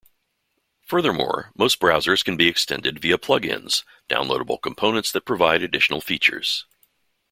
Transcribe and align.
Furthermore, 0.81 1.51
most 1.55 1.79
browsers 1.79 2.25
can 2.25 2.35
be 2.35 2.47
extended 2.47 2.99
via 2.99 3.19
plug-ins, 3.19 3.85
downloadable 4.09 4.59
components 4.59 5.11
that 5.11 5.25
provide 5.27 5.61
additional 5.61 6.01
features. 6.01 6.65